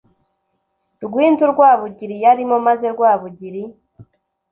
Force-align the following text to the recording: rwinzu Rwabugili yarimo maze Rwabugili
rwinzu 1.05 1.45
Rwabugili 1.53 2.15
yarimo 2.23 2.55
maze 2.67 2.85
Rwabugili 2.95 3.61